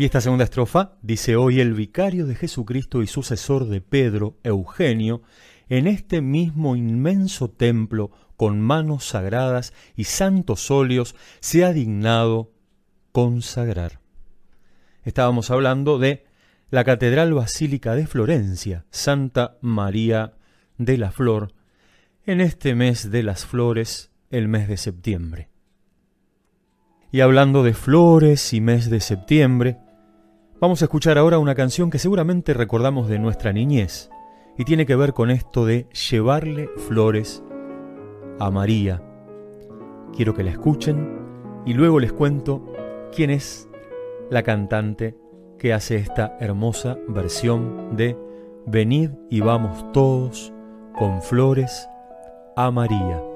Y 0.00 0.06
esta 0.06 0.22
segunda 0.22 0.44
estrofa 0.44 0.92
dice 1.02 1.36
hoy 1.36 1.60
el 1.60 1.74
vicario 1.74 2.24
de 2.24 2.34
Jesucristo 2.34 3.02
y 3.02 3.06
sucesor 3.06 3.66
de 3.66 3.82
Pedro, 3.82 4.38
Eugenio, 4.44 5.20
en 5.68 5.86
este 5.86 6.22
mismo 6.22 6.74
inmenso 6.74 7.50
templo 7.50 8.10
con 8.38 8.62
manos 8.62 9.04
sagradas 9.04 9.74
y 9.96 10.04
santos 10.04 10.70
óleos 10.70 11.16
se 11.40 11.66
ha 11.66 11.74
dignado 11.74 12.50
consagrar. 13.12 14.00
Estábamos 15.04 15.50
hablando 15.50 15.98
de 15.98 16.24
la 16.70 16.82
Catedral 16.84 17.34
Basílica 17.34 17.94
de 17.94 18.06
Florencia, 18.06 18.86
Santa 18.88 19.58
María 19.60 20.32
de 20.78 20.96
la 20.96 21.10
Flor, 21.10 21.52
en 22.24 22.40
este 22.40 22.74
mes 22.74 23.10
de 23.10 23.22
las 23.22 23.44
flores, 23.44 24.10
el 24.30 24.48
mes 24.48 24.66
de 24.66 24.78
septiembre. 24.78 25.50
Y 27.12 27.20
hablando 27.20 27.62
de 27.62 27.74
flores 27.74 28.54
y 28.54 28.62
mes 28.62 28.88
de 28.88 29.00
septiembre, 29.00 29.76
Vamos 30.60 30.82
a 30.82 30.84
escuchar 30.84 31.16
ahora 31.16 31.38
una 31.38 31.54
canción 31.54 31.88
que 31.88 31.98
seguramente 31.98 32.52
recordamos 32.52 33.08
de 33.08 33.18
nuestra 33.18 33.50
niñez 33.50 34.10
y 34.58 34.66
tiene 34.66 34.84
que 34.84 34.94
ver 34.94 35.14
con 35.14 35.30
esto 35.30 35.64
de 35.64 35.86
llevarle 36.10 36.68
flores 36.76 37.42
a 38.38 38.50
María. 38.50 39.02
Quiero 40.14 40.34
que 40.34 40.42
la 40.42 40.50
escuchen 40.50 41.18
y 41.64 41.72
luego 41.72 41.98
les 41.98 42.12
cuento 42.12 42.74
quién 43.10 43.30
es 43.30 43.70
la 44.28 44.42
cantante 44.42 45.16
que 45.58 45.72
hace 45.72 45.96
esta 45.96 46.36
hermosa 46.40 46.98
versión 47.08 47.96
de 47.96 48.18
Venid 48.66 49.12
y 49.30 49.40
vamos 49.40 49.90
todos 49.92 50.52
con 50.98 51.22
flores 51.22 51.88
a 52.54 52.70
María. 52.70 53.29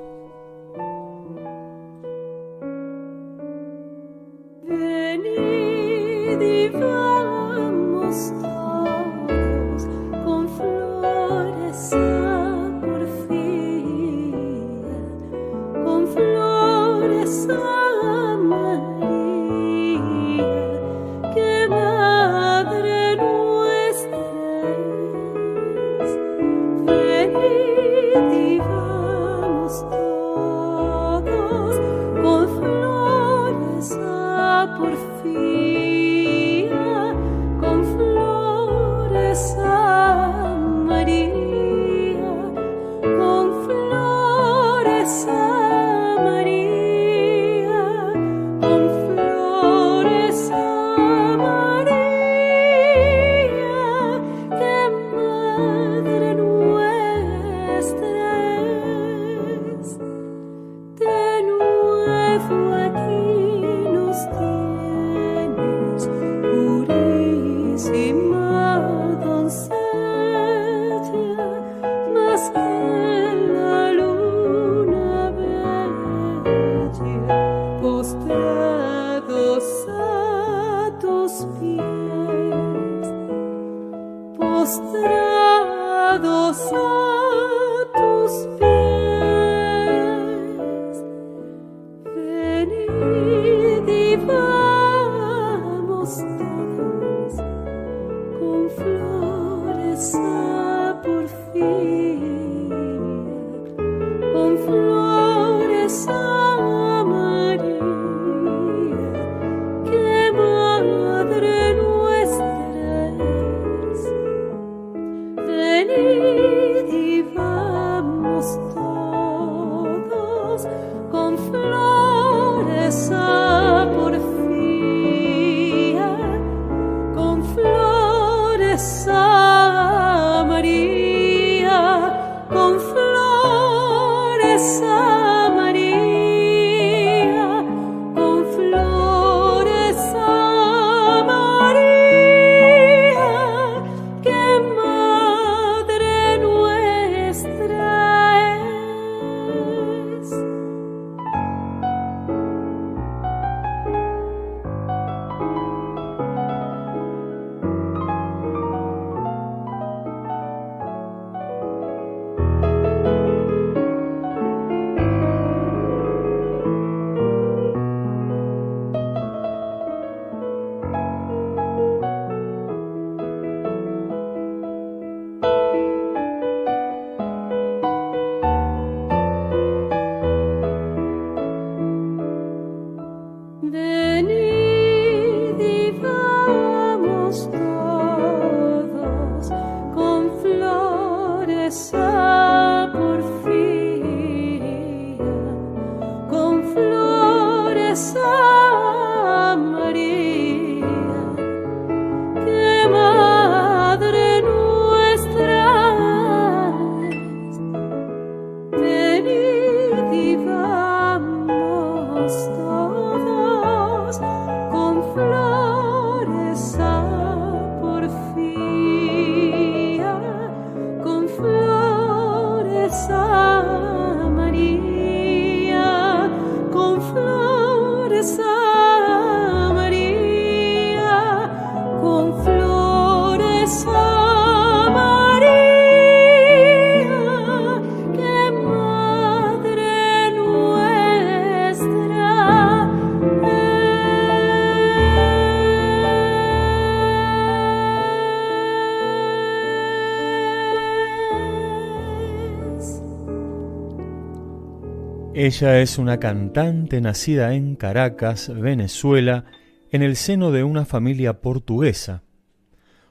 Ella 255.44 255.78
es 255.82 255.98
una 255.98 256.20
cantante 256.20 257.02
nacida 257.02 257.52
en 257.52 257.76
Caracas, 257.76 258.50
Venezuela, 258.50 259.44
en 259.90 260.00
el 260.00 260.16
seno 260.16 260.52
de 260.52 260.64
una 260.64 260.86
familia 260.86 261.42
portuguesa. 261.42 262.22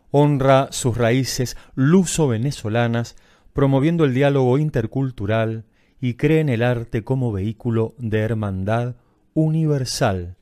Honra 0.10 0.70
sus 0.72 0.98
raíces 0.98 1.56
luso-venezolanas, 1.76 3.18
promoviendo 3.54 4.04
el 4.04 4.16
diálogo 4.16 4.58
intercultural 4.58 5.66
y 6.02 6.16
cree 6.16 6.40
en 6.40 6.50
el 6.50 6.64
arte 6.64 7.04
como 7.04 7.32
vehículo 7.32 7.94
de 8.00 8.22
hermandad 8.22 8.96
universal. 9.36 10.36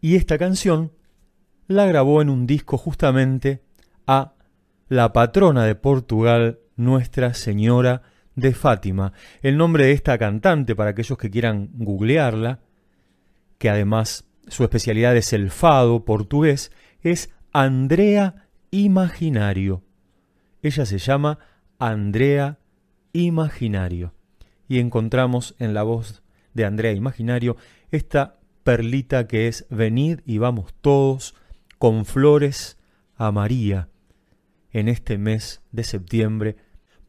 Y 0.00 0.16
esta 0.16 0.38
canción 0.38 0.90
la 1.68 1.84
grabó 1.84 2.22
en 2.22 2.30
un 2.30 2.46
disco 2.46 2.78
justamente 2.78 3.60
a 4.06 4.32
la 4.88 5.12
patrona 5.12 5.66
de 5.66 5.74
Portugal, 5.74 6.60
Nuestra 6.76 7.34
Señora 7.34 8.00
de 8.36 8.52
Fátima, 8.52 9.12
el 9.42 9.56
nombre 9.56 9.86
de 9.86 9.92
esta 9.92 10.18
cantante 10.18 10.74
para 10.74 10.90
aquellos 10.90 11.18
que 11.18 11.30
quieran 11.30 11.70
googlearla, 11.74 12.60
que 13.58 13.70
además 13.70 14.26
su 14.48 14.62
especialidad 14.64 15.16
es 15.16 15.32
el 15.32 15.50
fado 15.50 16.04
portugués, 16.04 16.72
es 17.02 17.30
Andrea 17.52 18.48
Imaginario. 18.70 19.82
Ella 20.62 20.86
se 20.86 20.98
llama 20.98 21.38
Andrea 21.78 22.58
Imaginario. 23.12 24.12
Y 24.68 24.78
encontramos 24.78 25.54
en 25.58 25.74
la 25.74 25.82
voz 25.82 26.22
de 26.54 26.64
Andrea 26.64 26.92
Imaginario 26.92 27.56
esta 27.90 28.38
perlita 28.64 29.26
que 29.26 29.46
es 29.46 29.66
Venid 29.70 30.20
y 30.24 30.38
vamos 30.38 30.74
todos 30.80 31.34
con 31.78 32.06
flores 32.06 32.78
a 33.16 33.30
María 33.30 33.88
en 34.72 34.88
este 34.88 35.18
mes 35.18 35.62
de 35.70 35.84
septiembre 35.84 36.56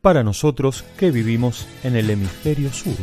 para 0.06 0.24
nosotros 0.24 0.84
que 1.00 1.10
vivimos 1.10 1.66
en 1.84 1.96
el 1.96 2.08
hemisferio 2.12 2.72
sur. 2.72 2.94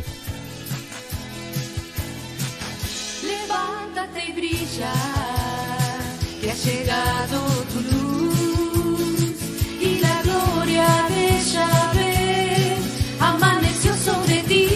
Levántate 3.27 4.29
y 4.29 4.31
brilla, 4.31 4.93
que 6.39 6.49
ha 6.49 6.55
llegado 6.55 7.39
tu 7.73 7.79
luz 7.91 9.35
y 9.81 9.99
la 9.99 10.21
gloria 10.21 10.87
de 11.09 11.43
Yahvé 11.51 12.77
amaneció 13.19 13.93
sobre 13.97 14.37
ti. 14.43 14.69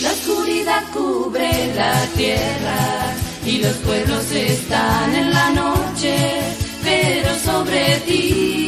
La 0.00 0.12
oscuridad 0.12 0.84
cubre 0.94 1.74
la 1.74 2.06
tierra 2.16 3.16
y 3.44 3.58
los 3.58 3.74
pueblos 3.78 4.30
están 4.30 5.12
en 5.12 5.32
la 5.32 5.50
noche, 5.50 6.14
pero 6.84 7.34
sobre 7.34 7.96
ti 8.06 8.65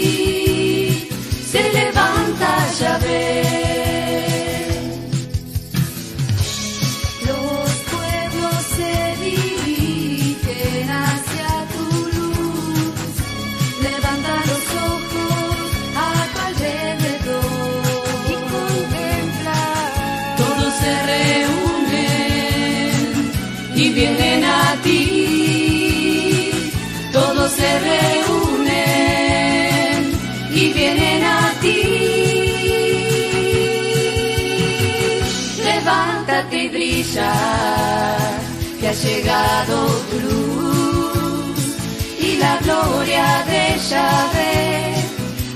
se 1.50 1.72
levanta. 1.72 2.58
Los 2.80 3.87
brilla, 37.18 38.16
que 38.80 38.88
ha 38.88 38.92
llegado 38.92 39.86
tu 40.10 40.20
luz 40.20 41.58
y 42.20 42.36
la 42.36 42.58
gloria 42.58 43.44
de 43.46 43.78
Yahvé 43.90 44.94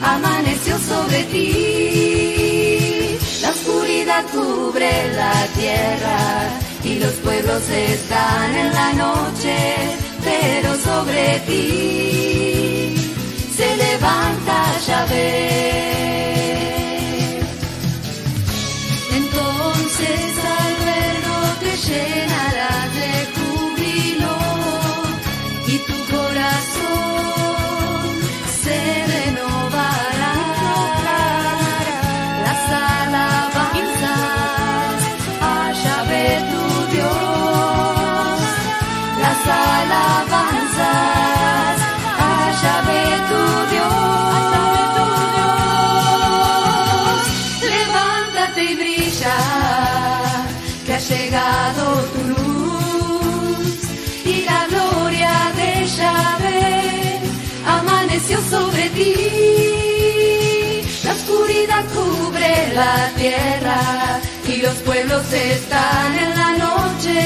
amaneció 0.02 0.78
sobre 0.78 1.24
ti. 1.24 3.18
La 3.42 3.50
oscuridad 3.50 4.24
cubre 4.32 5.12
la 5.14 5.46
tierra 5.58 6.50
y 6.84 6.98
los 6.98 7.12
pueblos 7.14 7.62
están 7.68 8.54
en 8.54 8.72
la 8.72 8.92
noche, 8.92 9.56
pero 10.24 10.76
sobre 10.76 11.40
ti 11.46 12.96
se 13.56 13.76
levanta 13.76 14.78
Yahvé. 14.86 15.82
Entonces 19.14 20.31
llenarás 21.86 22.94
de 22.94 23.11
que 50.92 50.96
ha 50.96 51.16
llegado 51.16 51.82
tu 52.12 52.22
luz 52.28 53.78
y 54.26 54.44
la 54.44 54.66
gloria 54.66 55.32
de 55.56 55.86
Yahvé 55.86 57.20
amaneció 57.66 58.38
sobre 58.42 58.90
ti. 58.90 59.14
La 61.04 61.12
oscuridad 61.12 61.84
cubre 61.94 62.74
la 62.74 63.10
tierra 63.16 63.80
y 64.46 64.56
los 64.60 64.74
pueblos 64.88 65.32
están 65.32 66.18
en 66.24 66.30
la 66.40 66.50
noche, 66.66 67.20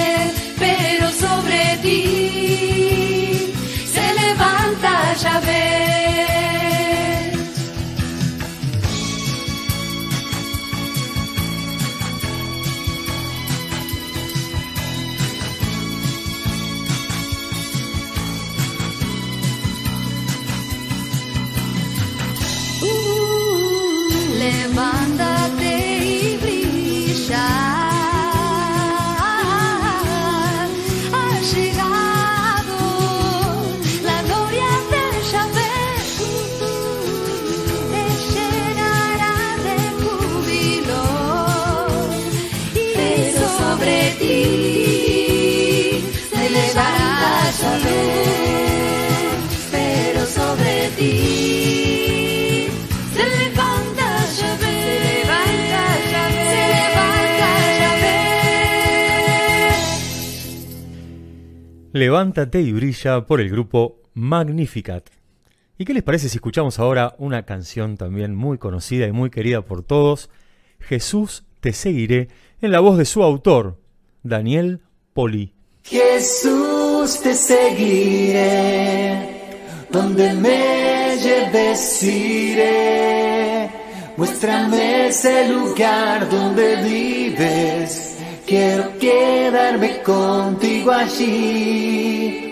pero 0.59 1.11
sobre 1.11 1.79
ti 1.83 3.53
se 3.95 4.07
levanta 4.21 4.93
Yahvé. 5.23 5.67
Levántate 61.97 62.61
y 62.61 62.73
brilla 62.73 63.25
por 63.25 63.41
el 63.41 63.49
grupo 63.49 64.03
Magnificat. 64.13 65.09
¿Y 65.79 65.87
qué 65.87 65.95
les 65.95 66.03
parece 66.03 66.29
si 66.29 66.37
escuchamos 66.37 66.79
ahora 66.79 67.15
una 67.17 67.45
canción 67.47 67.97
también 67.97 68.35
muy 68.35 68.59
conocida 68.59 69.07
y 69.07 69.13
muy 69.13 69.31
querida 69.31 69.63
por 69.63 69.83
todos? 69.83 70.29
Jesús 70.79 71.45
te 71.61 71.73
seguiré, 71.73 72.29
en 72.61 72.71
la 72.71 72.81
voz 72.81 72.99
de 72.99 73.07
su 73.07 73.23
autor, 73.23 73.81
Daniel 74.23 74.83
Poli. 75.15 75.55
Jesús 75.85 77.19
te 77.23 77.33
seguiré, 77.33 78.37
donde 79.91 80.35
me 80.35 81.17
lleves 81.17 82.03
iré. 82.03 83.71
Muéstrame 84.19 85.09
ese 85.09 85.49
lugar 85.49 86.29
donde 86.29 86.77
vives, 86.83 88.06
quiero 88.47 88.97
quedarme 88.99 90.03
contigo 90.03 90.93
allí. 90.93 92.46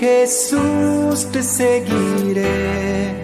Jesús 0.00 1.30
te 1.30 1.42
seguiré, 1.42 3.22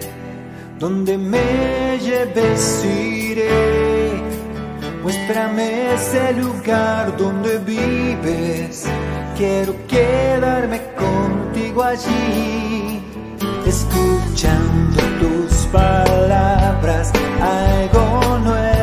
donde 0.77 1.17
me 1.17 1.97
lleves 1.97 2.85
iré. 2.85 4.21
Muéstrame 5.01 5.95
ese 5.95 6.33
lugar 6.33 7.17
donde 7.17 7.57
vives, 7.57 8.85
quiero 9.35 9.73
quedarme 9.87 10.79
contigo 10.93 11.81
allí, 11.81 13.01
escuchando 13.65 15.01
tus 15.19 15.53
palabras, 15.71 17.11
algo 17.41 18.37
nuevo 18.37 18.76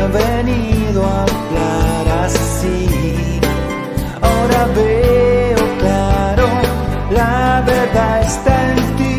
había 0.00 0.06
venido 0.06 1.04
a 1.04 1.22
hablar 1.22 2.24
así. 2.24 3.40
Ahora 4.20 4.66
veo 4.74 5.78
claro, 5.78 6.46
la 7.10 7.62
verdad 7.66 8.22
está 8.22 8.72
en 8.72 8.96
ti. 8.96 9.18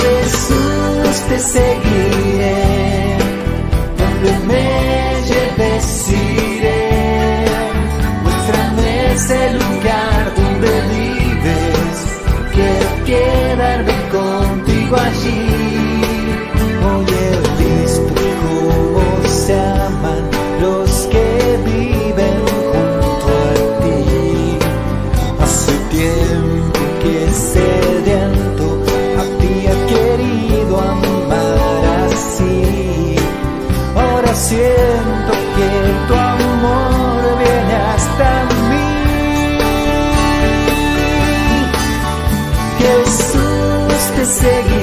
Jesús 0.00 1.16
te 1.28 1.38
seguiré, 1.38 3.18
donde 3.98 4.32
me 4.46 4.66
lleves 5.28 6.08
iré. 6.10 7.44
Muéstrame 8.22 9.12
ese 9.14 9.52
lugar 9.54 10.32
donde 10.36 10.70
vives, 10.94 11.98
quiero 12.52 12.88
quedarme 13.04 13.96
contigo 14.10 14.96
allí. 14.96 15.49
Siento 34.50 35.32
que 35.56 35.70
tu 36.08 36.14
amor 36.14 37.22
viene 37.38 37.74
hasta 37.92 38.30
mí. 38.70 38.88
Jesús 42.80 44.00
te 44.16 44.24
seguiré, 44.40 44.79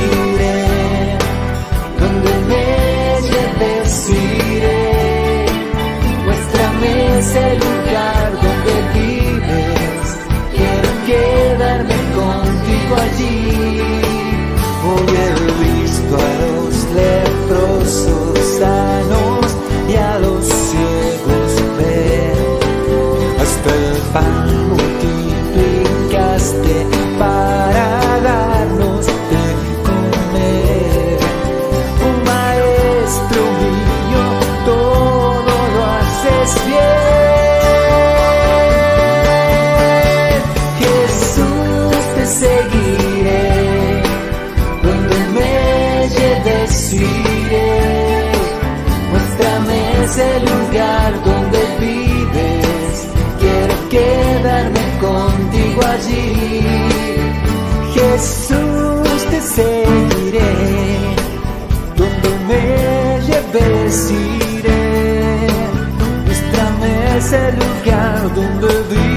Muéstrame 67.28 67.28
ese 67.28 67.51
lugar 67.51 68.34
donde 68.34 68.67
vives, 68.89 69.16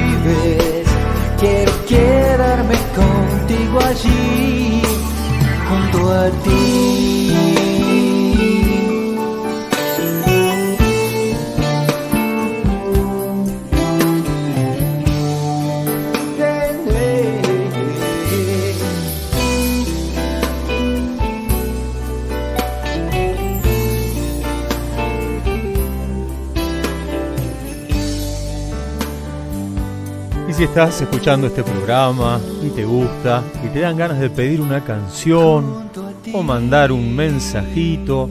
estás 30.71 31.03
escuchando 31.03 31.49
este 31.49 31.65
programa 31.65 32.41
y 32.63 32.71
te 32.71 32.85
gusta 32.85 33.43
y 33.65 33.69
te 33.71 33.81
dan 33.81 33.97
ganas 33.97 34.21
de 34.21 34.31
pedir 34.31 34.61
una 34.61 34.85
canción 34.85 35.91
o 36.33 36.45
mandar 36.45 36.93
un 36.93 37.17
mensajito 37.17 38.31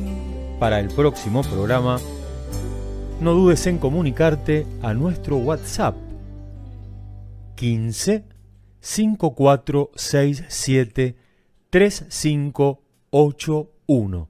para 0.57 0.79
el 0.79 0.87
próximo 0.87 1.41
programa, 1.41 1.99
no 3.19 3.33
dudes 3.33 3.67
en 3.67 3.77
comunicarte 3.77 4.65
a 4.81 4.93
nuestro 4.93 5.35
WhatsApp. 5.35 5.97
15 7.55 8.23
5467 8.79 11.17
3581 11.69 14.29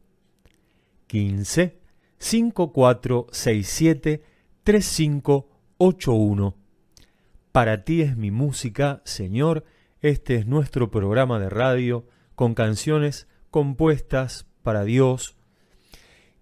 15 1.05 1.79
5467 2.17 4.23
3581 4.63 6.58
Para 7.51 7.83
ti 7.83 8.03
es 8.03 8.15
mi 8.15 8.29
música, 8.29 9.01
Señor. 9.05 9.65
Este 10.01 10.35
es 10.35 10.45
nuestro 10.45 10.91
programa 10.91 11.39
de 11.39 11.49
radio 11.49 12.05
con 12.35 12.53
canciones 12.53 13.27
compuestas 13.49 14.45
para 14.61 14.83
Dios. 14.83 15.35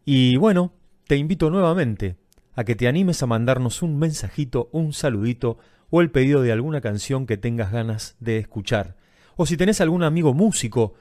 Y 0.04 0.36
bueno, 0.36 0.74
te 1.08 1.16
invito 1.16 1.50
nuevamente 1.50 2.18
a 2.56 2.66
que 2.66 2.76
te 2.76 2.90
animes 2.90 3.24
a 3.24 3.26
mandarnos 3.26 3.82
un 3.82 3.98
mensajito, 3.98 4.68
un 4.74 4.92
saludito 4.92 5.58
o 5.90 6.02
el 6.02 6.12
pedido 6.12 6.42
de 6.42 6.52
alguna 6.52 6.82
canción 6.82 7.26
que 7.26 7.38
tengas 7.38 7.72
ganas 7.72 8.18
de 8.20 8.40
escuchar. 8.40 8.98
O 9.38 9.46
si 9.46 9.56
tenés 9.56 9.80
algún 9.80 10.04
amigo 10.04 10.34
músico 10.34 10.96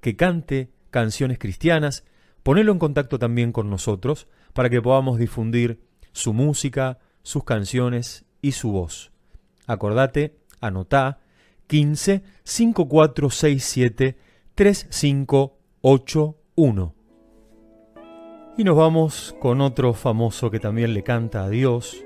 que 0.00 0.16
cante 0.16 0.70
canciones 0.90 1.38
cristianas, 1.38 2.04
ponelo 2.42 2.72
en 2.72 2.78
contacto 2.78 3.18
también 3.18 3.52
con 3.52 3.68
nosotros 3.68 4.28
para 4.54 4.70
que 4.70 4.80
podamos 4.80 5.18
difundir 5.18 5.82
su 6.12 6.32
música, 6.32 7.00
sus 7.22 7.44
canciones 7.44 8.24
y 8.40 8.52
su 8.52 8.72
voz. 8.72 9.12
Acordate, 9.66 10.36
anotá 10.60 11.20
15 11.66 12.22
5467 12.44 14.16
3581. 14.54 16.94
Y 18.58 18.64
nos 18.64 18.76
vamos 18.76 19.36
con 19.38 19.60
otro 19.60 19.92
famoso 19.92 20.50
que 20.50 20.60
también 20.60 20.94
le 20.94 21.02
canta 21.02 21.44
a 21.44 21.50
Dios. 21.50 22.02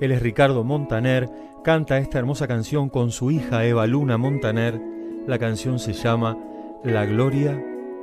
Él 0.00 0.12
es 0.12 0.20
Ricardo 0.20 0.64
Montaner, 0.64 1.30
canta 1.62 1.98
esta 1.98 2.18
hermosa 2.18 2.46
canción 2.46 2.90
con 2.90 3.10
su 3.10 3.30
hija 3.30 3.64
Eva 3.64 3.86
Luna 3.86 4.18
Montaner. 4.18 4.78
La 5.26 5.38
canción 5.38 5.78
se 5.78 5.94
llama 5.94 6.36
La 6.84 7.06
Gloria 7.06 7.58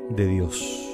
de 0.10 0.26
Dios. 0.26 0.91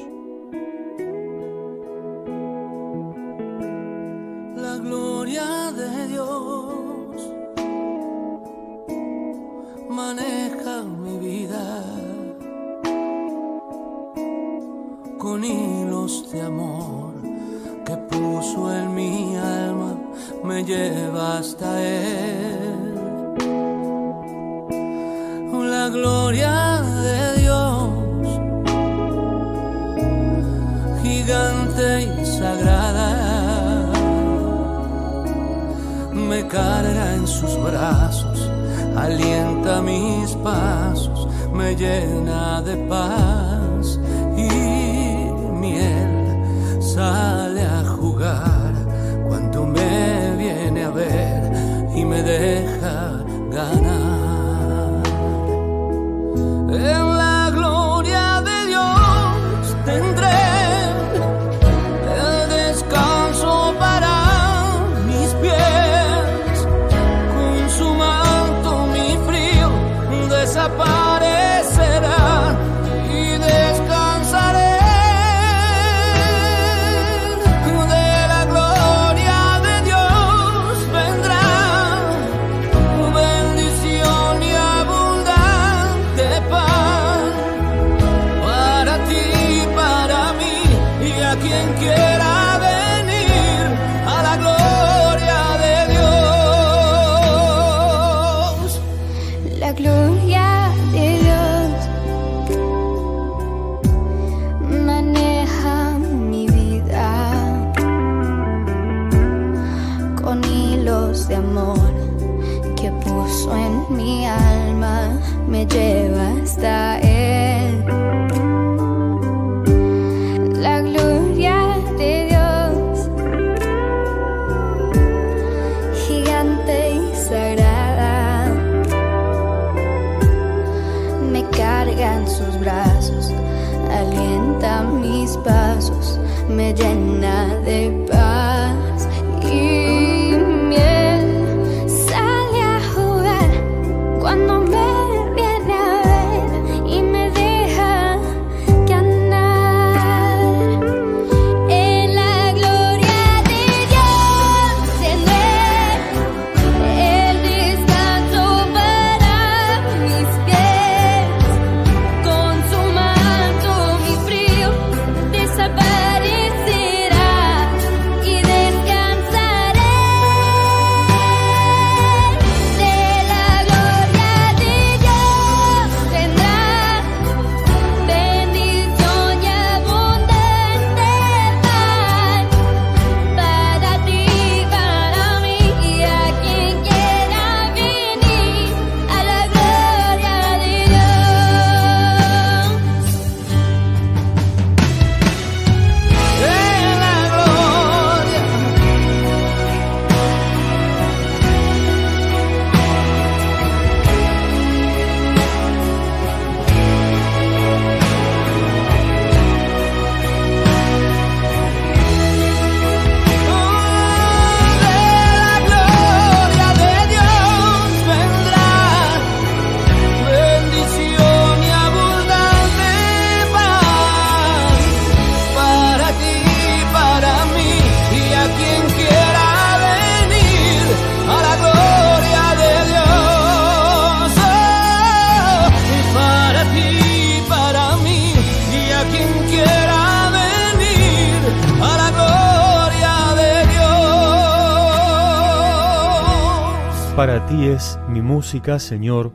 Música, 248.48 248.80
Señor, 248.80 249.34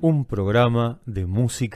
un 0.00 0.24
programa 0.24 1.00
de 1.04 1.26
música 1.26 1.70